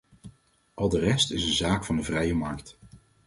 [0.73, 2.77] Al de rest is een zaak van de vrije markt.